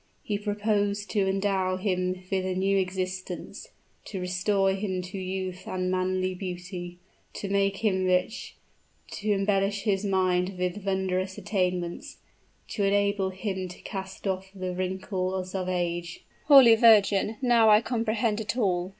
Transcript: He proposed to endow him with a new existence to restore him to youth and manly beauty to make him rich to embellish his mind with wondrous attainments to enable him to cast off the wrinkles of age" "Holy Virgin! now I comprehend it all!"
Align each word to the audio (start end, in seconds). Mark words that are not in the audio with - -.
He 0.23 0.39
proposed 0.39 1.11
to 1.11 1.27
endow 1.29 1.77
him 1.77 2.13
with 2.31 2.43
a 2.43 2.55
new 2.55 2.75
existence 2.79 3.67
to 4.05 4.19
restore 4.19 4.73
him 4.73 5.03
to 5.03 5.19
youth 5.19 5.67
and 5.67 5.91
manly 5.91 6.33
beauty 6.33 6.97
to 7.33 7.47
make 7.47 7.77
him 7.85 8.05
rich 8.05 8.55
to 9.11 9.31
embellish 9.31 9.83
his 9.83 10.03
mind 10.03 10.57
with 10.57 10.83
wondrous 10.83 11.37
attainments 11.37 12.17
to 12.69 12.83
enable 12.83 13.29
him 13.29 13.67
to 13.67 13.79
cast 13.81 14.25
off 14.25 14.49
the 14.55 14.73
wrinkles 14.73 15.53
of 15.53 15.69
age" 15.69 16.25
"Holy 16.47 16.73
Virgin! 16.73 17.37
now 17.39 17.69
I 17.69 17.79
comprehend 17.81 18.41
it 18.41 18.57
all!" 18.57 18.89